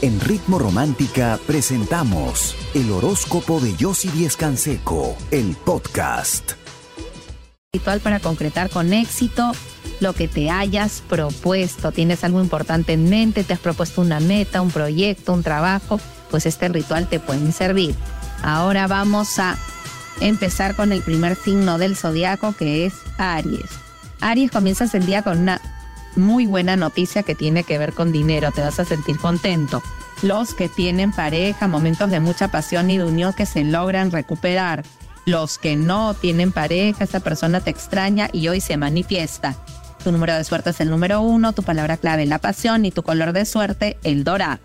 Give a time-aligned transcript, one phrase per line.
[0.00, 6.52] En Ritmo Romántica presentamos el horóscopo de Yossi Díez Canseco, el podcast.
[7.72, 9.50] Ritual para concretar con éxito
[9.98, 11.90] lo que te hayas propuesto.
[11.90, 15.98] Tienes algo importante en mente, te has propuesto una meta, un proyecto, un trabajo,
[16.30, 17.96] pues este ritual te puede servir.
[18.44, 19.58] Ahora vamos a
[20.20, 23.70] empezar con el primer signo del zodiaco que es Aries.
[24.20, 25.60] Aries comienzas el día con una
[26.18, 29.82] muy buena noticia que tiene que ver con dinero, te vas a sentir contento.
[30.22, 34.84] Los que tienen pareja, momentos de mucha pasión y de unión que se logran recuperar.
[35.24, 39.56] Los que no tienen pareja, esa persona te extraña y hoy se manifiesta.
[40.02, 43.02] Tu número de suerte es el número uno, tu palabra clave la pasión y tu
[43.02, 44.60] color de suerte el dorado.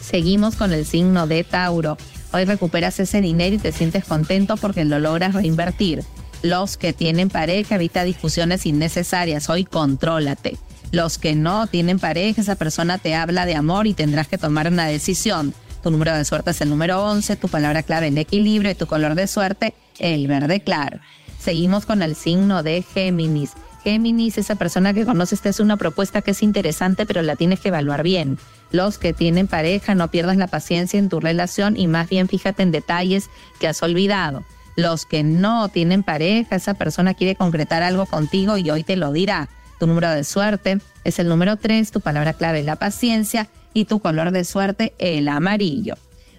[0.00, 1.96] Seguimos con el signo de Tauro.
[2.32, 6.02] Hoy recuperas ese dinero y te sientes contento porque lo logras reinvertir.
[6.42, 9.48] Los que tienen pareja, evita discusiones innecesarias.
[9.48, 10.58] Hoy contrólate.
[10.90, 14.66] Los que no tienen pareja, esa persona te habla de amor y tendrás que tomar
[14.66, 15.54] una decisión.
[15.82, 18.86] Tu número de suerte es el número 11, tu palabra clave el equilibrio y tu
[18.86, 20.98] color de suerte el verde claro.
[21.38, 23.52] Seguimos con el signo de Géminis.
[23.84, 27.60] Géminis, esa persona que conoces te hace una propuesta que es interesante, pero la tienes
[27.60, 28.38] que evaluar bien.
[28.70, 32.62] Los que tienen pareja, no pierdas la paciencia en tu relación y más bien fíjate
[32.62, 33.28] en detalles
[33.60, 34.44] que has olvidado.
[34.76, 39.12] Los que no tienen pareja, esa persona quiere concretar algo contigo y hoy te lo
[39.12, 39.48] dirá.
[39.78, 43.86] Tu número de suerte es el número 3, tu palabra clave es la paciencia y
[43.86, 45.96] tu color de suerte el amarillo.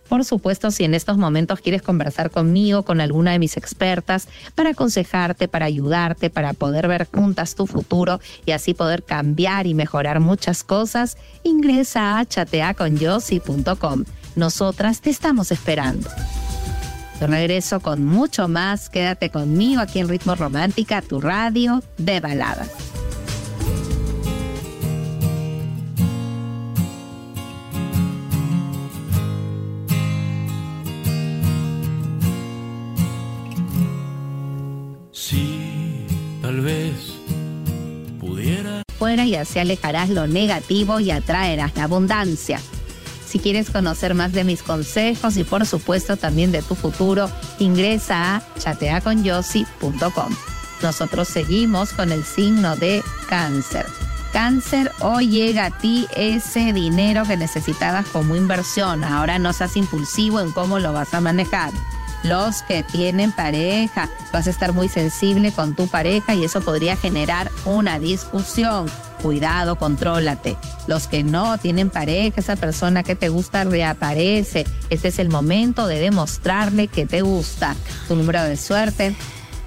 [0.09, 4.71] Por supuesto, si en estos momentos quieres conversar conmigo, con alguna de mis expertas, para
[4.71, 10.19] aconsejarte, para ayudarte, para poder ver juntas tu futuro y así poder cambiar y mejorar
[10.19, 14.03] muchas cosas, ingresa a chateaconyossi.com.
[14.35, 16.09] Nosotras te estamos esperando
[17.27, 18.89] regreso con mucho más.
[18.89, 22.69] Quédate conmigo aquí en Ritmo Romántica, tu radio de baladas.
[35.11, 36.05] Sí,
[36.41, 36.94] tal vez
[38.19, 38.84] pudiera.
[38.97, 42.59] Fuera y así alejarás lo negativo y atraerás la abundancia.
[43.33, 48.35] Si quieres conocer más de mis consejos y por supuesto también de tu futuro, ingresa
[48.35, 50.35] a chateaconyossi.com.
[50.83, 53.88] Nosotros seguimos con el signo de cáncer.
[54.33, 59.03] Cáncer, hoy llega a ti ese dinero que necesitabas como inversión.
[59.03, 61.72] Ahora no seas impulsivo en cómo lo vas a manejar
[62.22, 64.09] los que tienen pareja.
[64.31, 68.85] Vas a estar muy sensible con tu pareja y eso podría generar una discusión.
[69.23, 70.57] Cuidado, contrólate.
[70.85, 74.66] Los que no tienen pareja, esa persona que te gusta reaparece.
[74.89, 77.73] Este es el momento de demostrarle que te gusta.
[78.09, 79.16] Tu número de suerte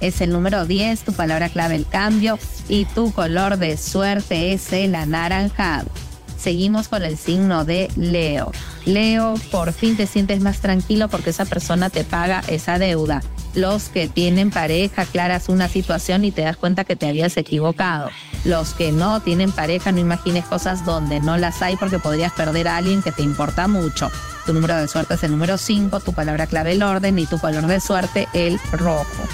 [0.02, 4.74] es el número 10, tu palabra clave el cambio y tu color de suerte es
[4.74, 5.88] el anaranjado.
[6.38, 8.52] Seguimos con el signo de Leo.
[8.84, 13.22] Leo, por fin te sientes más tranquilo porque esa persona te paga esa deuda.
[13.54, 18.10] Los que tienen pareja, aclaras una situación y te das cuenta que te habías equivocado.
[18.44, 22.68] Los que no tienen pareja, no imagines cosas donde no las hay porque podrías perder
[22.68, 24.10] a alguien que te importa mucho.
[24.44, 27.38] Tu número de suerte es el número 5, tu palabra clave el orden y tu
[27.38, 29.24] color de suerte el rojo.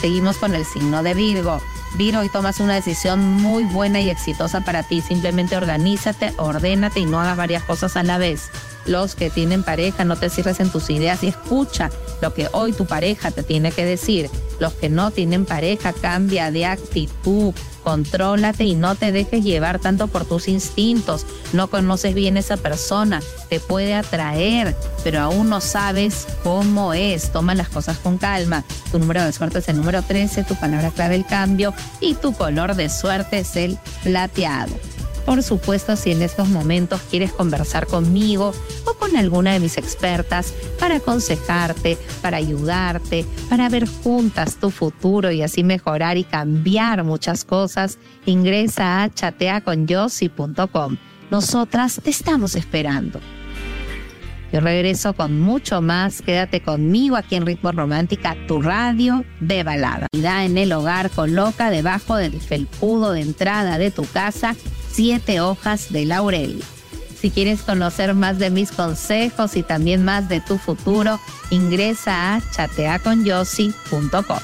[0.00, 1.60] Seguimos con el signo de Virgo.
[1.94, 5.00] Virgo, hoy tomas una decisión muy buena y exitosa para ti.
[5.00, 8.50] Simplemente organízate, ordénate y no hagas varias cosas a la vez.
[8.86, 11.90] Los que tienen pareja, no te cierres en tus ideas y escucha
[12.22, 14.30] lo que hoy tu pareja te tiene que decir.
[14.58, 17.52] Los que no tienen pareja, cambia de actitud,
[17.84, 21.26] contrólate y no te dejes llevar tanto por tus instintos.
[21.52, 27.32] No conoces bien esa persona, te puede atraer, pero aún no sabes cómo es.
[27.32, 28.64] Toma las cosas con calma.
[28.90, 32.32] Tu número de suerte es el número 13, tu palabra clave el cambio y tu
[32.32, 34.72] color de suerte es el plateado.
[35.26, 38.52] Por supuesto, si en estos momentos quieres conversar conmigo
[38.84, 45.32] o con alguna de mis expertas para aconsejarte, para ayudarte, para ver juntas tu futuro
[45.32, 50.96] y así mejorar y cambiar muchas cosas, ingresa a chateaconyossi.com.
[51.28, 53.20] Nosotras te estamos esperando.
[54.52, 56.22] Yo regreso con mucho más.
[56.22, 60.06] Quédate conmigo aquí en Ritmo Romántica, tu radio de balada.
[60.12, 64.54] En el hogar, coloca debajo del felpudo de entrada de tu casa
[64.96, 66.64] siete hojas de laurel.
[67.20, 71.20] Si quieres conocer más de mis consejos y también más de tu futuro,
[71.50, 74.38] ingresa a chateaconyossi.com.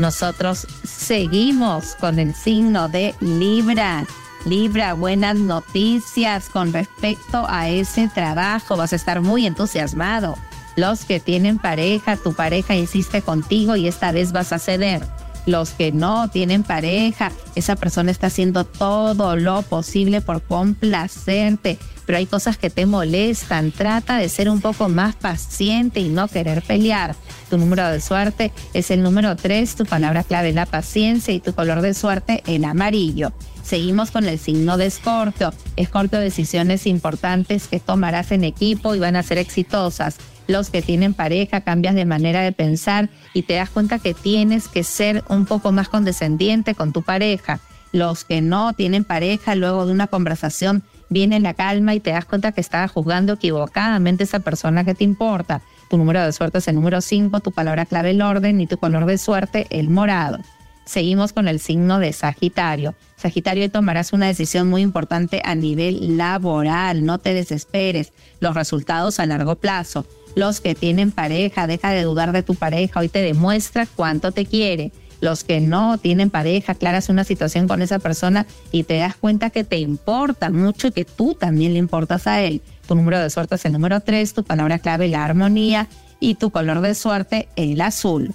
[0.00, 4.04] Nosotros seguimos con el signo de Libra.
[4.44, 8.76] Libra, buenas noticias con respecto a ese trabajo.
[8.76, 10.36] Vas a estar muy entusiasmado.
[10.74, 15.06] Los que tienen pareja, tu pareja insiste contigo y esta vez vas a ceder
[15.46, 22.18] Los que no tienen pareja, esa persona está haciendo todo lo posible por complacerte, pero
[22.18, 23.70] hay cosas que te molestan.
[23.70, 27.14] Trata de ser un poco más paciente y no querer pelear.
[27.50, 31.54] Tu número de suerte es el número 3, tu palabra clave la paciencia y tu
[31.54, 33.32] color de suerte el amarillo.
[33.62, 35.52] Seguimos con el signo de Escorpio.
[35.76, 40.16] Escorpio, decisiones importantes que tomarás en equipo y van a ser exitosas.
[40.46, 44.68] Los que tienen pareja cambias de manera de pensar y te das cuenta que tienes
[44.68, 47.60] que ser un poco más condescendiente con tu pareja.
[47.92, 52.24] Los que no tienen pareja, luego de una conversación viene la calma y te das
[52.24, 55.62] cuenta que estás juzgando equivocadamente esa persona que te importa.
[55.88, 58.78] Tu número de suerte es el número 5, tu palabra clave el orden y tu
[58.78, 60.38] color de suerte el morado.
[60.84, 62.94] Seguimos con el signo de Sagitario.
[63.16, 67.04] Sagitario, tomarás una decisión muy importante a nivel laboral.
[67.04, 68.12] No te desesperes.
[68.40, 70.06] Los resultados a largo plazo.
[70.34, 73.00] Los que tienen pareja, deja de dudar de tu pareja.
[73.00, 74.92] Hoy te demuestra cuánto te quiere.
[75.20, 79.48] Los que no tienen pareja, aclaras una situación con esa persona y te das cuenta
[79.48, 82.60] que te importa mucho y que tú también le importas a él.
[82.86, 85.88] Tu número de suerte es el número 3, tu palabra clave la armonía
[86.20, 88.34] y tu color de suerte el azul.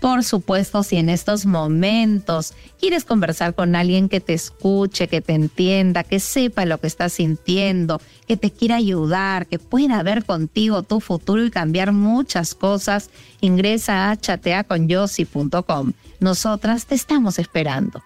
[0.00, 5.34] Por supuesto, si en estos momentos quieres conversar con alguien que te escuche, que te
[5.34, 10.82] entienda, que sepa lo que estás sintiendo, que te quiera ayudar, que pueda ver contigo
[10.82, 13.10] tu futuro y cambiar muchas cosas,
[13.42, 15.92] ingresa a chateaconyossi.com.
[16.18, 18.02] Nosotras te estamos esperando.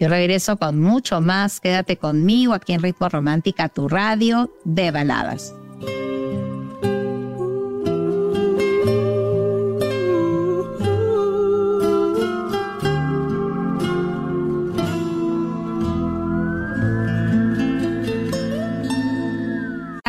[0.00, 1.60] Yo regreso con mucho más.
[1.60, 5.54] Quédate conmigo aquí en Ritmo Romántica, tu radio de baladas.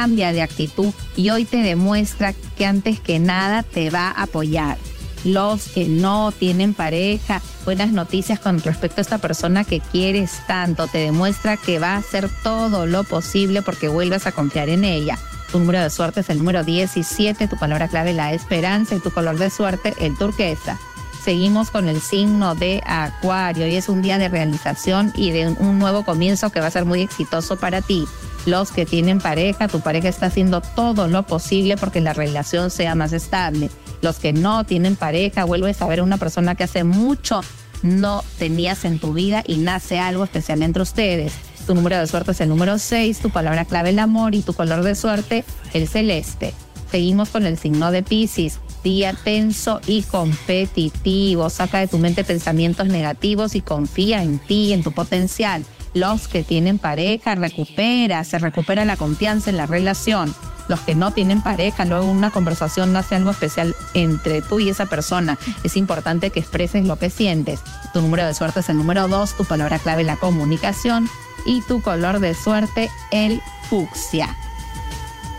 [0.07, 4.77] Cambia de actitud y hoy te demuestra que antes que nada te va a apoyar.
[5.25, 10.87] Los que no tienen pareja, buenas noticias con respecto a esta persona que quieres tanto,
[10.87, 15.19] te demuestra que va a hacer todo lo posible porque vuelvas a confiar en ella.
[15.51, 19.11] Tu número de suerte es el número 17, tu palabra clave la esperanza y tu
[19.11, 20.79] color de suerte el turquesa.
[21.27, 25.77] Seguimos con el signo de Acuario y es un día de realización y de un
[25.77, 28.05] nuevo comienzo que va a ser muy exitoso para ti
[28.45, 32.95] los que tienen pareja, tu pareja está haciendo todo lo posible porque la relación sea
[32.95, 33.69] más estable.
[34.01, 37.41] Los que no tienen pareja, vuelves a ver una persona que hace mucho
[37.81, 41.33] no tenías en tu vida y nace algo especial entre ustedes.
[41.67, 44.53] Tu número de suerte es el número 6, tu palabra clave el amor y tu
[44.53, 45.43] color de suerte
[45.73, 46.53] el celeste.
[46.89, 48.61] Seguimos con el signo de Pisces.
[48.83, 51.49] Día tenso y competitivo.
[51.49, 55.65] Saca de tu mente pensamientos negativos y confía en ti, en tu potencial
[55.97, 60.33] los que tienen pareja, recupera, se recupera la confianza en la relación.
[60.67, 64.85] Los que no tienen pareja, luego una conversación nace algo especial entre tú y esa
[64.85, 65.37] persona.
[65.63, 67.61] Es importante que expreses lo que sientes.
[67.93, 71.09] Tu número de suerte es el número 2, tu palabra clave la comunicación
[71.45, 74.35] y tu color de suerte el fucsia.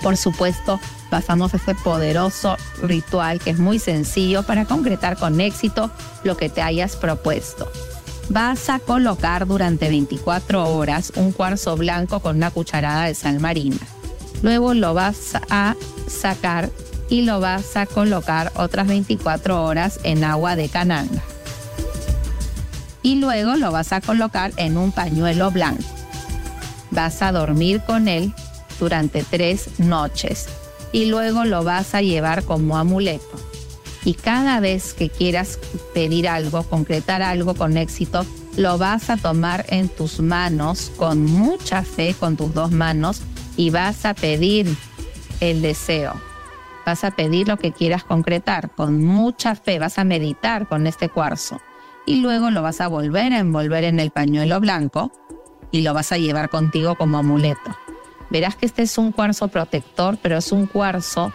[0.03, 0.81] Por supuesto,
[1.11, 5.91] pasamos este poderoso ritual que es muy sencillo para concretar con éxito
[6.25, 7.71] lo que te hayas propuesto
[8.29, 13.79] vas a colocar durante 24 horas un cuarzo blanco con una cucharada de sal marina.
[14.43, 15.75] Luego lo vas a
[16.07, 16.71] sacar
[17.09, 21.23] y lo vas a colocar otras 24 horas en agua de cananga.
[23.03, 25.85] Y luego lo vas a colocar en un pañuelo blanco.
[26.91, 28.35] Vas a dormir con él
[28.79, 30.49] durante tres noches
[30.93, 33.39] y luego lo vas a llevar como amuleto
[34.05, 35.59] y cada vez que quieras
[35.93, 38.25] pedir algo, concretar algo con éxito,
[38.57, 43.21] lo vas a tomar en tus manos con mucha fe, con tus dos manos,
[43.57, 44.75] y vas a pedir
[45.41, 46.15] el deseo.
[46.87, 51.11] Vas a pedir lo que quieras concretar con mucha fe, vas a meditar con este
[51.11, 51.61] cuarzo
[52.07, 55.13] y luego lo vas a volver a envolver en el pañuelo blanco
[55.71, 57.77] y lo vas a llevar contigo como amuleto.
[58.31, 61.33] Verás que este es un cuarzo protector, pero es un cuarzo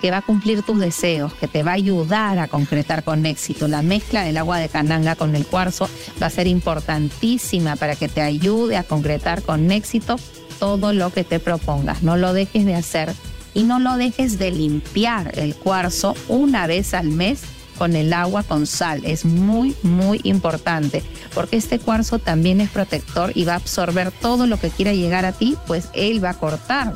[0.00, 3.68] que va a cumplir tus deseos, que te va a ayudar a concretar con éxito.
[3.68, 5.88] La mezcla del agua de cananga con el cuarzo
[6.20, 10.16] va a ser importantísima para que te ayude a concretar con éxito
[10.58, 12.02] todo lo que te propongas.
[12.02, 13.14] No lo dejes de hacer
[13.54, 17.42] y no lo dejes de limpiar el cuarzo una vez al mes
[17.78, 19.04] con el agua con sal.
[19.04, 21.02] Es muy, muy importante
[21.34, 25.24] porque este cuarzo también es protector y va a absorber todo lo que quiera llegar
[25.24, 26.94] a ti, pues él va a cortar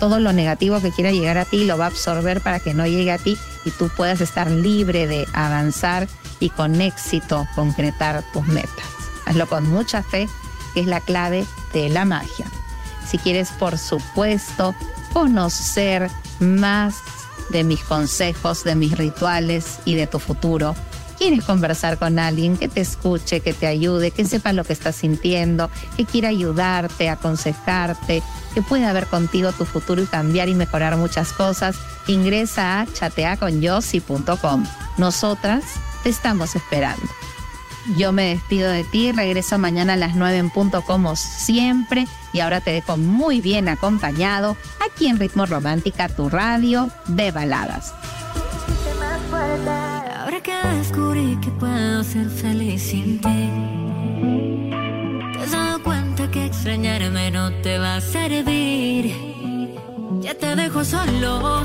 [0.00, 2.86] todo lo negativo que quiera llegar a ti lo va a absorber para que no
[2.86, 6.08] llegue a ti y tú puedas estar libre de avanzar
[6.40, 8.84] y con éxito concretar tus metas.
[9.24, 10.28] Hazlo con mucha fe,
[10.74, 12.46] que es la clave de la magia.
[13.08, 14.74] Si quieres, por supuesto,
[15.12, 16.96] conocer más
[17.50, 20.74] de mis consejos, de mis rituales y de tu futuro,
[21.18, 24.96] quieres conversar con alguien que te escuche, que te ayude, que sepa lo que estás
[24.96, 28.22] sintiendo, que quiera ayudarte, aconsejarte,
[28.52, 34.64] que pueda ver contigo tu futuro y cambiar y mejorar muchas cosas, ingresa a chateaconyossi.com.
[34.98, 35.64] Nosotras
[36.02, 37.23] te estamos esperando.
[37.96, 42.40] Yo me despido de ti, regreso mañana a las 9 en punto como siempre y
[42.40, 47.94] ahora te dejo muy bien acompañado aquí en Ritmo Romántica, tu radio de baladas.
[50.18, 53.50] Ahora que descubrí que puedo ser feliz sin ti,
[55.32, 59.14] te has dado cuenta que extrañarme no te va a servir.
[60.20, 61.62] Ya te dejo solo,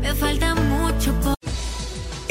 [0.00, 0.51] me falta